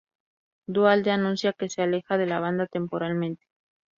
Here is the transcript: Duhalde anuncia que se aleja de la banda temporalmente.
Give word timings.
Duhalde 0.65 1.11
anuncia 1.11 1.53
que 1.53 1.69
se 1.69 1.83
aleja 1.83 2.17
de 2.17 2.25
la 2.25 2.39
banda 2.39 2.65
temporalmente. 2.65 3.45